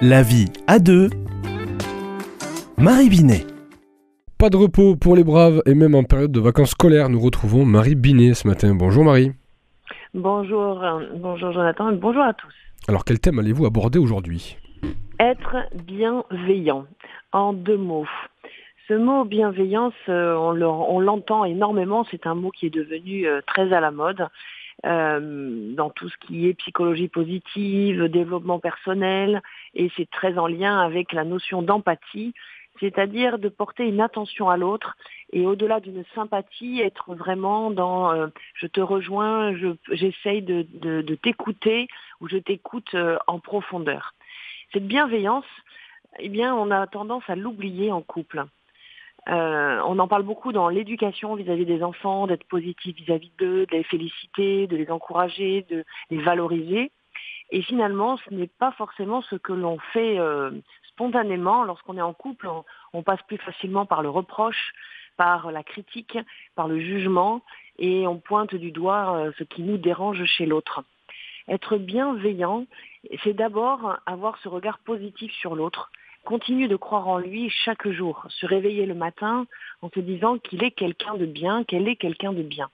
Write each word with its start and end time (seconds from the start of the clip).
La 0.00 0.22
vie 0.22 0.46
à 0.66 0.78
deux. 0.78 1.10
Marie 2.76 3.08
Binet. 3.08 3.44
Pas 4.38 4.50
de 4.50 4.56
repos 4.56 4.94
pour 4.96 5.16
les 5.16 5.24
braves 5.24 5.60
et 5.66 5.74
même 5.74 5.94
en 5.94 6.04
période 6.04 6.30
de 6.30 6.40
vacances 6.40 6.70
scolaires, 6.70 7.08
nous 7.08 7.20
retrouvons 7.20 7.64
Marie 7.64 7.96
Binet 7.96 8.34
ce 8.34 8.46
matin. 8.46 8.74
Bonjour 8.74 9.04
Marie. 9.04 9.32
Bonjour, 10.14 10.82
euh, 10.82 11.06
bonjour 11.16 11.52
Jonathan, 11.52 11.90
et 11.90 11.96
bonjour 11.96 12.22
à 12.22 12.32
tous. 12.32 12.54
Alors 12.86 13.04
quel 13.04 13.18
thème 13.18 13.38
allez-vous 13.38 13.66
aborder 13.66 13.98
aujourd'hui? 13.98 14.56
Être 15.18 15.56
bienveillant, 15.84 16.86
en 17.32 17.52
deux 17.52 17.76
mots. 17.76 18.06
Ce 18.86 18.94
mot 18.94 19.24
bienveillance, 19.24 19.92
euh, 20.08 20.34
on 20.36 20.52
le- 20.52 20.66
on 20.66 21.00
l'entend 21.00 21.44
énormément, 21.44 22.06
c'est 22.10 22.26
un 22.26 22.34
mot 22.34 22.50
qui 22.50 22.66
est 22.66 22.70
devenu 22.74 23.26
euh, 23.26 23.40
très 23.46 23.72
à 23.72 23.80
la 23.80 23.90
mode 23.90 24.26
euh, 24.86 25.74
dans 25.74 25.90
tout 25.90 26.08
ce 26.08 26.16
qui 26.18 26.46
est 26.48 26.54
psychologie 26.54 27.08
positive, 27.08 28.04
développement 28.04 28.58
personnel, 28.60 29.42
et 29.74 29.90
c'est 29.96 30.08
très 30.10 30.38
en 30.38 30.46
lien 30.46 30.78
avec 30.80 31.12
la 31.12 31.24
notion 31.24 31.62
d'empathie, 31.62 32.32
c'est-à-dire 32.80 33.38
de 33.38 33.48
porter 33.48 33.86
une 33.88 34.00
attention 34.00 34.48
à 34.50 34.56
l'autre 34.56 34.96
et 35.32 35.46
au-delà 35.46 35.80
d'une 35.80 36.04
sympathie, 36.14 36.80
être 36.80 37.14
vraiment 37.14 37.70
dans 37.70 38.12
euh, 38.12 38.28
je 38.54 38.66
te 38.66 38.80
rejoins, 38.80 39.54
je- 39.56 39.76
j'essaye 39.90 40.42
de, 40.42 40.64
de- 40.74 41.02
de 41.02 41.14
t'écouter 41.16 41.88
ou 42.20 42.28
je 42.28 42.36
t'écoute 42.38 42.94
euh, 42.94 43.18
en 43.26 43.40
profondeur. 43.40 44.14
Cette 44.72 44.86
bienveillance, 44.86 45.46
eh 46.20 46.28
bien, 46.28 46.54
on 46.54 46.70
a 46.70 46.86
tendance 46.86 47.24
à 47.28 47.36
l'oublier 47.36 47.90
en 47.90 48.02
couple. 48.02 48.44
Euh, 49.28 49.82
on 49.84 49.98
en 49.98 50.08
parle 50.08 50.22
beaucoup 50.22 50.52
dans 50.52 50.68
l'éducation 50.68 51.34
vis-à-vis 51.34 51.66
des 51.66 51.82
enfants, 51.82 52.26
d'être 52.26 52.44
positif 52.44 52.96
vis-à-vis 52.96 53.32
d'eux, 53.38 53.66
de 53.66 53.76
les 53.76 53.82
féliciter, 53.82 54.66
de 54.66 54.76
les 54.76 54.90
encourager, 54.90 55.66
de 55.68 55.84
les 56.10 56.22
valoriser. 56.22 56.90
Et 57.50 57.62
finalement, 57.62 58.16
ce 58.18 58.32
n'est 58.32 58.50
pas 58.58 58.72
forcément 58.72 59.22
ce 59.22 59.36
que 59.36 59.52
l'on 59.52 59.78
fait 59.92 60.18
euh, 60.18 60.50
spontanément. 60.88 61.64
Lorsqu'on 61.64 61.96
est 61.96 62.02
en 62.02 62.14
couple, 62.14 62.48
on, 62.92 63.02
passe 63.02 63.22
plus 63.26 63.38
facilement 63.38 63.86
par 63.86 64.02
le 64.02 64.10
reproche, 64.10 64.72
par 65.16 65.50
la 65.50 65.62
critique, 65.62 66.18
par 66.54 66.68
le 66.68 66.80
jugement, 66.80 67.42
et 67.78 68.06
on 68.06 68.18
pointe 68.18 68.54
du 68.54 68.70
doigt 68.70 69.16
euh, 69.16 69.32
ce 69.38 69.44
qui 69.44 69.62
nous 69.62 69.78
dérange 69.78 70.24
chez 70.24 70.46
l'autre. 70.46 70.84
Être 71.48 71.76
bienveillant, 71.78 72.66
c'est 73.24 73.32
d'abord 73.32 73.96
avoir 74.04 74.38
ce 74.38 74.48
regard 74.48 74.78
positif 74.80 75.32
sur 75.32 75.54
l'autre, 75.54 75.90
continue 76.28 76.68
de 76.68 76.76
croire 76.76 77.08
en 77.08 77.16
lui 77.16 77.48
chaque 77.48 77.88
jour, 77.88 78.26
se 78.28 78.44
réveiller 78.44 78.84
le 78.84 78.92
matin 78.92 79.46
en 79.80 79.88
se 79.88 79.98
disant 79.98 80.36
qu'il 80.36 80.62
est 80.62 80.72
quelqu'un 80.72 81.14
de 81.14 81.24
bien, 81.24 81.64
qu'elle 81.64 81.88
est 81.88 81.96
quelqu'un 81.96 82.34
de 82.34 82.42
bien, 82.42 82.68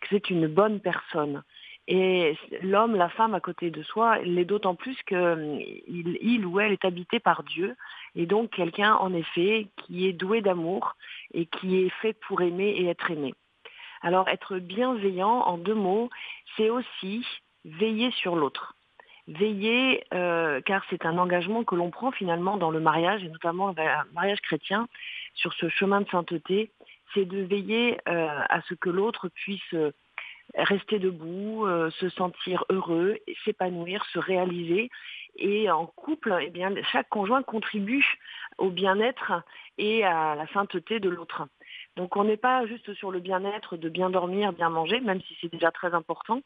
que 0.00 0.08
c'est 0.10 0.28
une 0.28 0.48
bonne 0.48 0.80
personne. 0.80 1.44
Et 1.86 2.36
l'homme, 2.62 2.96
la 2.96 3.08
femme 3.08 3.32
à 3.32 3.38
côté 3.38 3.70
de 3.70 3.84
soi 3.84 4.18
l'est 4.22 4.44
d'autant 4.44 4.74
plus 4.74 4.96
qu'il 5.06 6.18
il 6.20 6.44
ou 6.44 6.58
elle 6.58 6.72
est 6.72 6.84
habité 6.84 7.20
par 7.20 7.44
Dieu, 7.44 7.76
et 8.16 8.26
donc 8.26 8.50
quelqu'un 8.50 8.94
en 8.96 9.14
effet 9.14 9.68
qui 9.76 10.08
est 10.08 10.12
doué 10.12 10.40
d'amour 10.40 10.96
et 11.32 11.46
qui 11.46 11.76
est 11.76 11.94
fait 12.02 12.14
pour 12.26 12.42
aimer 12.42 12.70
et 12.70 12.86
être 12.86 13.08
aimé. 13.12 13.34
Alors 14.02 14.26
être 14.26 14.58
bienveillant, 14.58 15.42
en 15.42 15.58
deux 15.58 15.76
mots, 15.76 16.10
c'est 16.56 16.70
aussi 16.70 17.24
veiller 17.64 18.10
sur 18.10 18.34
l'autre 18.34 18.74
veiller, 19.30 20.04
euh, 20.12 20.60
car 20.60 20.84
c'est 20.90 21.06
un 21.06 21.18
engagement 21.18 21.64
que 21.64 21.74
l'on 21.74 21.90
prend 21.90 22.10
finalement 22.10 22.56
dans 22.56 22.70
le 22.70 22.80
mariage, 22.80 23.24
et 23.24 23.28
notamment 23.28 23.68
le 23.68 23.74
mariage 24.12 24.40
chrétien, 24.40 24.88
sur 25.34 25.52
ce 25.54 25.68
chemin 25.68 26.00
de 26.00 26.08
sainteté, 26.08 26.70
c'est 27.14 27.24
de 27.24 27.42
veiller 27.42 27.98
euh, 28.08 28.28
à 28.48 28.60
ce 28.62 28.74
que 28.74 28.90
l'autre 28.90 29.28
puisse 29.28 29.74
euh, 29.74 29.92
rester 30.56 30.98
debout, 30.98 31.64
se 32.00 32.08
sentir 32.08 32.64
heureux, 32.70 33.18
s'épanouir, 33.44 34.04
se 34.12 34.18
réaliser. 34.18 34.90
Et 35.36 35.70
en 35.70 35.86
couple, 35.86 36.36
eh 36.40 36.82
chaque 36.90 37.08
conjoint 37.08 37.44
contribue 37.44 38.04
au 38.58 38.68
bien-être 38.68 39.32
et 39.78 40.04
à 40.04 40.34
la 40.34 40.48
sainteté 40.48 40.98
de 40.98 41.08
l'autre. 41.08 41.46
Donc 41.96 42.16
on 42.16 42.24
n'est 42.24 42.36
pas 42.36 42.66
juste 42.66 42.92
sur 42.94 43.12
le 43.12 43.20
bien-être 43.20 43.76
de 43.76 43.88
bien 43.88 44.10
dormir, 44.10 44.52
bien 44.52 44.70
manger, 44.70 45.00
même 45.00 45.20
si 45.22 45.36
c'est 45.40 45.52
déjà 45.52 45.70
très 45.70 45.94
important, 45.94 46.42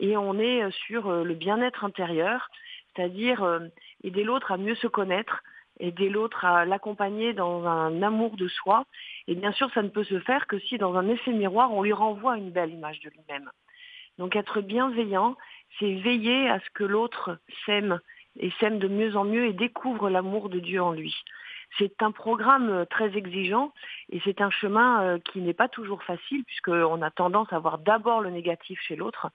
et 0.00 0.16
on 0.16 0.38
est 0.38 0.70
sur 0.86 1.08
euh, 1.08 1.24
le 1.24 1.34
bien-être 1.34 1.84
intérieur, 1.84 2.48
c'est-à-dire 2.94 3.42
euh, 3.42 3.60
aider 4.04 4.24
l'autre 4.24 4.52
à 4.52 4.56
mieux 4.56 4.74
se 4.74 4.86
connaître, 4.86 5.42
aider 5.80 6.08
l'autre 6.08 6.44
à 6.44 6.64
l'accompagner 6.64 7.32
dans 7.32 7.66
un 7.66 8.02
amour 8.02 8.36
de 8.36 8.48
soi. 8.48 8.84
Et 9.28 9.34
bien 9.34 9.52
sûr, 9.52 9.70
ça 9.72 9.82
ne 9.82 9.88
peut 9.88 10.04
se 10.04 10.20
faire 10.20 10.46
que 10.46 10.58
si 10.58 10.78
dans 10.78 10.94
un 10.96 11.08
effet 11.08 11.32
miroir, 11.32 11.72
on 11.72 11.82
lui 11.82 11.92
renvoie 11.92 12.36
une 12.36 12.50
belle 12.50 12.72
image 12.72 13.00
de 13.00 13.10
lui-même. 13.10 13.50
Donc 14.18 14.36
être 14.36 14.60
bienveillant, 14.60 15.36
c'est 15.78 15.94
veiller 15.94 16.48
à 16.48 16.60
ce 16.60 16.70
que 16.74 16.84
l'autre 16.84 17.38
s'aime 17.64 17.98
et 18.38 18.50
s'aime 18.60 18.78
de 18.78 18.88
mieux 18.88 19.16
en 19.16 19.24
mieux 19.24 19.46
et 19.46 19.52
découvre 19.52 20.10
l'amour 20.10 20.48
de 20.48 20.58
Dieu 20.58 20.82
en 20.82 20.92
lui. 20.92 21.14
C'est 21.78 22.02
un 22.02 22.12
programme 22.12 22.70
euh, 22.70 22.84
très 22.84 23.16
exigeant 23.16 23.72
et 24.10 24.20
c'est 24.24 24.40
un 24.42 24.50
chemin 24.50 25.02
euh, 25.02 25.18
qui 25.18 25.40
n'est 25.40 25.54
pas 25.54 25.68
toujours 25.68 26.02
facile 26.02 26.44
puisqu'on 26.44 27.00
a 27.00 27.10
tendance 27.10 27.50
à 27.52 27.58
voir 27.58 27.78
d'abord 27.78 28.20
le 28.20 28.30
négatif 28.30 28.78
chez 28.82 28.96
l'autre 28.96 29.30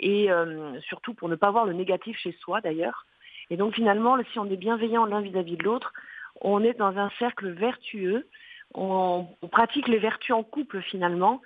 et 0.00 0.30
euh, 0.30 0.80
surtout 0.80 1.14
pour 1.14 1.28
ne 1.28 1.36
pas 1.36 1.50
voir 1.50 1.66
le 1.66 1.72
négatif 1.72 2.18
chez 2.18 2.32
soi 2.40 2.60
d'ailleurs. 2.60 3.06
Et 3.50 3.56
donc 3.56 3.74
finalement, 3.74 4.16
si 4.32 4.38
on 4.38 4.50
est 4.50 4.56
bienveillant 4.56 5.04
l'un 5.04 5.20
vis-à-vis 5.20 5.56
de 5.56 5.62
l'autre, 5.62 5.92
on 6.40 6.62
est 6.64 6.74
dans 6.74 6.96
un 6.96 7.10
cercle 7.18 7.50
vertueux, 7.50 8.26
on, 8.74 9.26
pratique 9.50 9.88
les 9.88 9.98
vertus 9.98 10.34
en 10.34 10.42
couple 10.42 10.80
finalement, 10.82 11.42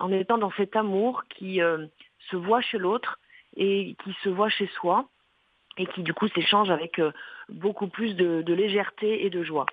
en 0.00 0.12
étant 0.12 0.38
dans 0.38 0.52
cet 0.52 0.76
amour 0.76 1.24
qui 1.28 1.60
euh, 1.60 1.86
se 2.30 2.36
voit 2.36 2.60
chez 2.60 2.78
l'autre 2.78 3.18
et 3.56 3.96
qui 4.04 4.12
se 4.22 4.28
voit 4.28 4.48
chez 4.48 4.66
soi 4.78 5.08
et 5.78 5.86
qui 5.86 6.02
du 6.02 6.14
coup 6.14 6.28
s'échange 6.28 6.70
avec 6.70 6.98
euh, 6.98 7.12
beaucoup 7.48 7.88
plus 7.88 8.14
de 8.14 8.52
légèreté 8.52 9.24
et 9.24 9.30
de 9.30 9.42
joie. 9.42 9.66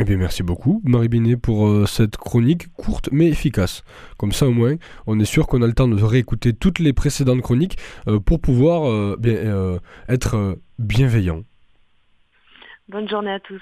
Eh 0.00 0.04
bien, 0.04 0.16
merci 0.16 0.42
beaucoup, 0.42 0.80
Marie 0.82 1.08
Binet, 1.08 1.36
pour 1.36 1.68
euh, 1.68 1.84
cette 1.84 2.16
chronique 2.16 2.72
courte 2.72 3.10
mais 3.12 3.28
efficace. 3.28 3.84
Comme 4.16 4.32
ça, 4.32 4.46
au 4.46 4.50
moins, 4.50 4.76
on 5.06 5.20
est 5.20 5.26
sûr 5.26 5.46
qu'on 5.46 5.60
a 5.60 5.66
le 5.66 5.74
temps 5.74 5.88
de 5.88 6.02
réécouter 6.02 6.54
toutes 6.54 6.78
les 6.78 6.94
précédentes 6.94 7.42
chroniques 7.42 7.76
euh, 8.08 8.18
pour 8.18 8.40
pouvoir 8.40 8.90
euh, 8.90 9.78
être 10.08 10.58
bienveillant. 10.78 11.42
Bonne 12.88 13.10
journée 13.10 13.32
à 13.32 13.40
tous. 13.40 13.60